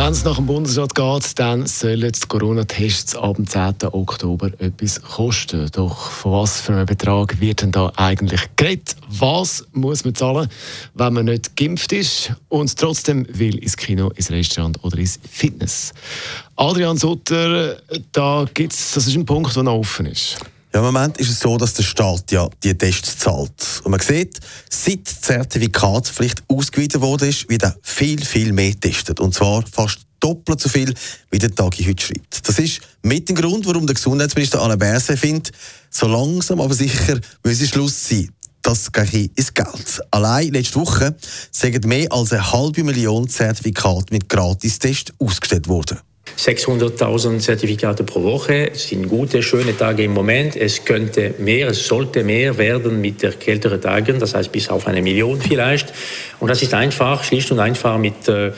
Wenn 0.00 0.12
es 0.12 0.24
nach 0.24 0.36
dem 0.36 0.46
Bundesrat 0.46 0.94
geht, 0.94 1.38
dann 1.38 1.66
sollen 1.66 2.10
die 2.10 2.26
Corona-Tests 2.26 3.14
ab 3.16 3.36
dem 3.36 3.46
10. 3.46 3.74
Oktober 3.92 4.50
etwas 4.58 5.02
kosten. 5.02 5.68
Doch 5.72 6.10
von 6.10 6.32
was 6.32 6.58
für 6.62 6.72
einem 6.72 6.86
Betrag 6.86 7.38
wird 7.38 7.60
denn 7.60 7.70
da 7.70 7.92
eigentlich 7.96 8.40
geredet? 8.56 8.96
Was 9.08 9.66
muss 9.72 10.02
man 10.06 10.14
zahlen, 10.14 10.48
wenn 10.94 11.12
man 11.12 11.26
nicht 11.26 11.54
geimpft 11.54 11.92
ist 11.92 12.32
und 12.48 12.74
trotzdem 12.78 13.26
will 13.28 13.58
ins 13.58 13.76
Kino, 13.76 14.08
ins 14.14 14.30
Restaurant 14.30 14.82
oder 14.82 14.96
ins 14.96 15.20
Fitness? 15.30 15.92
Adrian 16.56 16.96
Sutter, 16.96 17.76
da 18.12 18.46
gibt's, 18.54 18.94
das 18.94 19.06
ist 19.06 19.14
ein 19.14 19.26
Punkt, 19.26 19.54
der 19.54 19.64
noch 19.64 19.80
offen 19.80 20.06
ist. 20.06 20.38
Ja, 20.72 20.78
Im 20.80 20.86
Moment 20.86 21.18
ist 21.18 21.30
es 21.30 21.40
so, 21.40 21.56
dass 21.56 21.74
der 21.74 21.82
Staat 21.82 22.30
ja 22.30 22.48
die 22.62 22.78
Tests 22.78 23.18
zahlt. 23.18 23.80
Und 23.82 23.90
man 23.90 23.98
sieht, 23.98 24.38
seit 24.70 24.98
die 24.98 25.20
Zertifikatspflicht 25.20 26.44
ausgeweitet 26.46 27.00
wurde, 27.00 27.26
wird 27.48 27.62
er 27.64 27.76
viel, 27.82 28.24
viel 28.24 28.52
mehr 28.52 28.70
getestet. 28.70 29.18
Und 29.18 29.34
zwar 29.34 29.64
fast 29.66 29.98
doppelt 30.20 30.60
so 30.60 30.68
viel, 30.68 30.94
wie 31.30 31.38
der 31.38 31.52
Tagi 31.52 31.84
heute 31.84 32.04
schreibt. 32.04 32.46
Das 32.48 32.58
ist 32.60 32.80
mit 33.02 33.28
dem 33.28 33.34
Grund, 33.34 33.66
warum 33.66 33.86
der 33.86 33.94
Gesundheitsminister 33.94 34.62
Alain 34.62 34.78
Berset 34.78 35.18
findet, 35.18 35.50
so 35.90 36.06
langsam 36.06 36.60
aber 36.60 36.74
sicher 36.74 37.18
müsse 37.42 37.66
Schluss 37.66 38.08
sein. 38.08 38.30
Das 38.62 38.92
geht 38.92 39.36
ins 39.36 39.54
Geld. 39.54 40.00
Allein 40.10 40.52
letzte 40.52 40.78
Woche 40.78 41.16
sind 41.50 41.84
mehr 41.86 42.12
als 42.12 42.32
eine 42.32 42.52
halbe 42.52 42.84
Million 42.84 43.28
Zertifikate 43.28 44.12
mit 44.12 44.28
Gratistests 44.28 45.12
ausgestellt 45.18 45.66
worden. 45.66 45.98
600.000 46.40 47.38
Zertifikate 47.38 48.02
pro 48.02 48.22
Woche 48.22 48.70
sind 48.72 49.08
gute, 49.08 49.42
schöne 49.42 49.76
Tage 49.76 50.04
im 50.04 50.14
Moment. 50.14 50.56
Es 50.56 50.86
könnte 50.86 51.34
mehr, 51.38 51.68
es 51.68 51.86
sollte 51.86 52.24
mehr 52.24 52.56
werden 52.56 52.98
mit 53.02 53.20
der 53.20 53.32
kälteren 53.32 53.78
Tagen, 53.78 54.18
das 54.18 54.34
heißt 54.34 54.50
bis 54.50 54.70
auf 54.70 54.86
eine 54.86 55.02
Million 55.02 55.38
vielleicht. 55.38 55.92
Und 56.38 56.48
das 56.48 56.62
ist 56.62 56.72
einfach, 56.72 57.24
schlicht 57.24 57.50
und 57.50 57.60
einfach 57.60 57.98
mit 57.98 58.26
äh, 58.26 58.52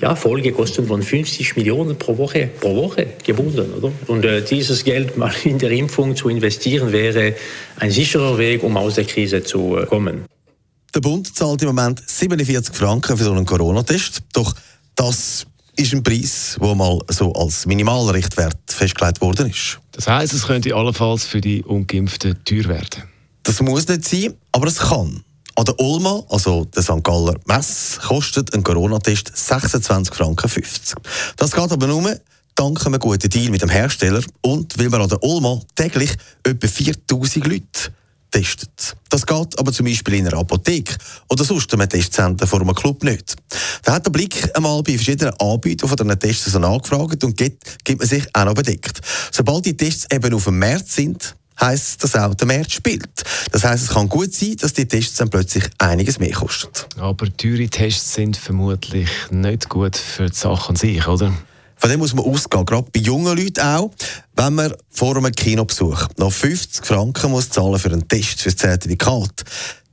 ja, 0.00 0.14
Folgekosten 0.14 0.86
von 0.86 1.02
50 1.02 1.56
Millionen 1.56 1.98
pro 1.98 2.16
Woche, 2.16 2.48
pro 2.58 2.74
Woche 2.74 3.06
gebunden. 3.22 3.70
Oder? 3.74 3.92
Und 4.06 4.24
äh, 4.24 4.40
dieses 4.42 4.82
Geld 4.82 5.18
mal 5.18 5.32
in 5.44 5.58
der 5.58 5.72
Impfung 5.72 6.16
zu 6.16 6.30
investieren, 6.30 6.90
wäre 6.90 7.34
ein 7.78 7.90
sicherer 7.90 8.38
Weg, 8.38 8.62
um 8.62 8.78
aus 8.78 8.94
der 8.94 9.04
Krise 9.04 9.42
zu 9.42 9.76
äh, 9.76 9.84
kommen. 9.84 10.24
Der 10.94 11.00
Bund 11.00 11.36
zahlt 11.36 11.60
im 11.60 11.68
Moment 11.68 12.02
47 12.06 12.74
Franken 12.74 13.18
für 13.18 13.24
so 13.24 13.32
einen 13.32 13.44
Corona-Test. 13.44 14.22
Doch 14.32 14.54
das 14.94 15.46
ist 15.76 15.92
ein 15.92 16.02
Preis, 16.02 16.56
der 16.60 16.74
mal 16.74 16.98
so 17.08 17.32
als 17.32 17.66
Minimalrichtwert 17.66 18.58
festgelegt 18.66 19.20
worden 19.20 19.50
ist. 19.50 19.78
Das 19.92 20.08
heisst, 20.08 20.32
es 20.32 20.46
könnte 20.46 20.74
allenfalls 20.74 21.24
für 21.24 21.40
die 21.40 21.62
Ungeimpften 21.62 22.42
teuer 22.44 22.64
werden. 22.64 23.04
Das 23.42 23.60
muss 23.62 23.86
nicht 23.86 24.08
sein, 24.08 24.34
aber 24.52 24.66
es 24.66 24.78
kann. 24.78 25.22
An 25.54 25.64
der 25.64 25.78
Ulma, 25.80 26.22
also 26.28 26.64
der 26.66 26.82
St. 26.82 27.02
Galler 27.02 27.36
Mess, 27.46 27.98
kostet 28.02 28.52
ein 28.54 28.62
Corona-Test 28.62 29.32
26 29.34 30.14
Franken 30.14 30.48
50. 30.48 30.96
Das 31.36 31.52
geht 31.52 31.72
aber 31.72 31.86
nur 31.86 32.18
dank 32.54 32.84
einem 32.86 32.98
guten 32.98 33.28
Deal 33.28 33.50
mit 33.50 33.62
dem 33.62 33.68
Hersteller 33.68 34.22
und 34.40 34.78
weil 34.78 34.90
wir 34.90 34.98
an 34.98 35.08
der 35.08 35.22
Ulma 35.22 35.60
täglich 35.74 36.10
etwa 36.42 36.66
4000 36.66 37.46
Leute 37.46 37.92
testet. 38.36 38.96
Das 39.08 39.24
geht 39.24 39.58
aber 39.58 39.72
zum 39.72 39.86
Beispiel 39.86 40.14
in 40.14 40.26
einer 40.26 40.38
Apotheke 40.38 40.96
oder 41.28 41.44
sonst 41.44 41.72
einem 41.72 41.88
Testzentrum 41.88 42.46
vor 42.46 42.60
einem 42.60 42.74
Club 42.74 43.02
nicht. 43.02 43.34
Da 43.82 43.94
hat 43.94 44.04
der 44.04 44.10
Blick 44.10 44.50
einmal 44.54 44.82
bei 44.82 44.92
verschiedenen 44.92 45.32
Anbietern 45.40 45.88
von 45.88 45.96
diesen 45.96 46.18
Tests 46.18 46.54
angefragt 46.54 47.24
und 47.24 47.36
gibt, 47.36 47.84
gibt 47.84 48.00
man 48.00 48.08
sich 48.08 48.26
auch 48.34 48.44
noch 48.44 48.54
bedeckt. 48.54 49.00
Sobald 49.32 49.64
die 49.64 49.76
Tests 49.76 50.06
eben 50.12 50.34
auf 50.34 50.44
dem 50.44 50.58
März 50.58 50.96
sind, 50.96 51.34
heisst 51.58 52.04
das 52.04 52.14
auch, 52.14 52.34
der 52.34 52.46
März 52.46 52.72
spielt. 52.72 53.08
Das 53.52 53.64
heisst, 53.64 53.84
es 53.84 53.90
kann 53.90 54.08
gut 54.08 54.34
sein, 54.34 54.56
dass 54.56 54.74
die 54.74 54.86
Tests 54.86 55.16
dann 55.16 55.30
plötzlich 55.30 55.64
einiges 55.78 56.18
mehr 56.18 56.32
kosten. 56.32 56.68
Aber 57.00 57.34
teure 57.34 57.68
Tests 57.68 58.14
sind 58.14 58.36
vermutlich 58.36 59.08
nicht 59.30 59.70
gut 59.70 59.96
für 59.96 60.28
die 60.28 60.36
Sache 60.36 60.70
an 60.70 60.76
sich, 60.76 61.06
oder? 61.06 61.32
Von 61.76 61.90
dem 61.90 62.00
muss 62.00 62.14
man 62.14 62.24
ausgehen, 62.24 62.64
gerade 62.64 62.90
bei 62.90 63.00
jungen 63.00 63.36
Leuten 63.36 63.60
auch. 63.60 63.90
Wenn 64.34 64.54
man 64.54 64.74
vor 64.90 65.16
einem 65.16 65.32
Kinobesuch 65.32 66.08
noch 66.16 66.32
50 66.32 66.84
Franken 66.84 67.30
muss 67.30 67.50
zahlen 67.50 67.78
für 67.78 67.90
einen 67.90 68.08
Test, 68.08 68.40
für 68.40 68.48
das 68.50 68.56
Zertifikat, 68.56 69.44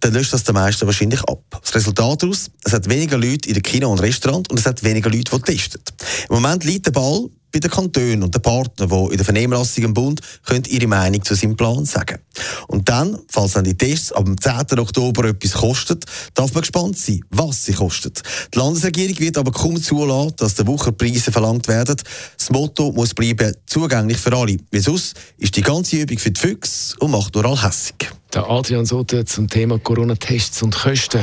dann 0.00 0.12
löst 0.12 0.32
das 0.32 0.44
der 0.44 0.54
meisten 0.54 0.86
wahrscheinlich 0.86 1.22
ab. 1.24 1.42
Das 1.60 1.74
Resultat 1.74 2.22
daraus, 2.22 2.50
es 2.64 2.72
hat 2.72 2.88
weniger 2.88 3.18
Leute 3.18 3.48
in 3.48 3.54
den 3.54 3.62
Kino 3.62 3.90
und 3.90 4.00
Restaurant 4.00 4.50
und 4.50 4.58
es 4.58 4.66
hat 4.66 4.82
weniger 4.82 5.10
Leute, 5.10 5.36
die 5.36 5.42
testen. 5.42 5.80
Im 6.28 6.36
Moment 6.36 6.64
liegt 6.64 6.86
der 6.86 6.92
Ball 6.92 7.28
bei 7.52 7.60
den 7.60 7.70
Kantonen 7.70 8.22
und 8.22 8.34
den 8.34 8.42
Partnern, 8.42 8.88
die 8.88 9.10
in 9.12 9.16
der 9.16 9.24
Vernehmlassung 9.24 9.84
im 9.84 9.94
Bund 9.94 10.20
können 10.44 10.64
ihre 10.66 10.86
Meinung 10.86 11.24
zu 11.24 11.34
seinem 11.34 11.56
Plan 11.56 11.84
sagen. 11.84 12.18
Und 12.66 12.88
dann, 12.88 13.18
falls 13.28 13.52
dann 13.52 13.64
die 13.64 13.76
Tests 13.76 14.12
ab 14.12 14.24
dem 14.24 14.40
10. 14.40 14.78
Oktober 14.78 15.24
etwas 15.24 15.52
kosten, 15.52 15.98
darf 16.34 16.52
man 16.52 16.60
gespannt 16.60 16.98
sein, 16.98 17.20
was 17.30 17.64
sie 17.64 17.72
kosten. 17.72 18.12
Die 18.54 18.58
Landesregierung 18.58 19.18
wird 19.18 19.38
aber 19.38 19.52
kaum 19.52 19.80
zulassen, 19.80 20.34
dass 20.36 20.54
der 20.56 20.66
Wucherpreise 20.66 21.32
verlangt 21.32 21.68
werden. 21.68 21.96
Das 22.36 22.50
Motto 22.50 22.92
muss 22.92 23.14
bleiben, 23.14 23.54
zugänglich 23.66 24.18
für 24.18 24.36
alle. 24.36 24.56
Wie 24.70 24.80
sonst 24.80 25.16
ist 25.38 25.56
die 25.56 25.62
ganze 25.62 25.96
Übung 25.96 26.18
für 26.18 26.30
die 26.30 26.40
Füchse 26.40 26.96
und 26.98 27.12
macht 27.12 27.34
nur 27.34 27.46
all 27.46 27.62
hässig. 27.62 28.17
Der 28.34 28.48
Adrian 28.50 28.84
Sote 28.84 29.24
zum 29.24 29.48
Thema 29.48 29.78
Corona-Tests 29.78 30.62
und 30.62 30.76
Kosten. 30.76 31.20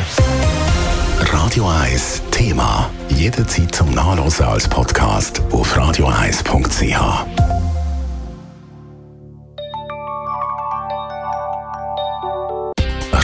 Radio 1.19 1.67
1 1.67 2.23
Thema. 2.31 2.89
Jederzeit 3.09 3.75
zum 3.75 3.91
Nachlesen 3.91 4.45
als 4.45 4.67
Podcast 4.67 5.39
auf 5.51 5.77
radio1.ch. 5.77 7.54